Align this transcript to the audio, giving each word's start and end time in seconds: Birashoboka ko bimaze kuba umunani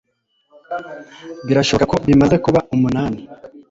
Birashoboka 1.47 1.85
ko 1.91 1.95
bimaze 2.07 2.35
kuba 2.45 2.59
umunani 2.75 3.21